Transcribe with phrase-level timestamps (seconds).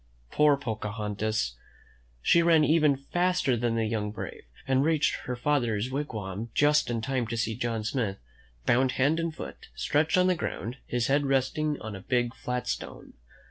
[0.31, 1.57] Poor Pocahontas!
[2.23, 6.89] She ran even faster than the young brave, and reached her father's wig wam just
[6.89, 8.17] in time to see John Smith,
[8.65, 12.67] bound hand and foot, stretched on the ground, his head resting on a big, flat
[12.67, 13.13] stone.